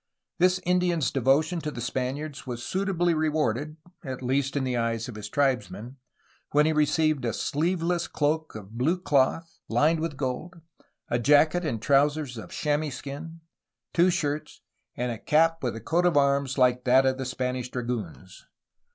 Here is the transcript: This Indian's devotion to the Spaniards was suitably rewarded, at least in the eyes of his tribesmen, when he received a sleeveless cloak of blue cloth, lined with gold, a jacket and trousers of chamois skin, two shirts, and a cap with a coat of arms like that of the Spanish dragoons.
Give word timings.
This 0.39 0.59
Indian's 0.65 1.11
devotion 1.11 1.59
to 1.61 1.69
the 1.69 1.79
Spaniards 1.79 2.47
was 2.47 2.63
suitably 2.63 3.13
rewarded, 3.13 3.77
at 4.03 4.23
least 4.23 4.57
in 4.57 4.63
the 4.63 4.75
eyes 4.75 5.07
of 5.07 5.13
his 5.13 5.29
tribesmen, 5.29 5.97
when 6.53 6.65
he 6.65 6.73
received 6.73 7.23
a 7.23 7.33
sleeveless 7.33 8.07
cloak 8.07 8.55
of 8.55 8.79
blue 8.79 8.99
cloth, 8.99 9.59
lined 9.69 9.99
with 9.99 10.17
gold, 10.17 10.59
a 11.09 11.19
jacket 11.19 11.63
and 11.63 11.83
trousers 11.83 12.35
of 12.39 12.49
chamois 12.49 12.89
skin, 12.89 13.41
two 13.93 14.09
shirts, 14.09 14.61
and 14.97 15.11
a 15.11 15.19
cap 15.19 15.61
with 15.61 15.75
a 15.75 15.79
coat 15.79 16.07
of 16.07 16.17
arms 16.17 16.57
like 16.57 16.83
that 16.85 17.05
of 17.05 17.19
the 17.19 17.23
Spanish 17.25 17.69
dragoons. 17.69 18.47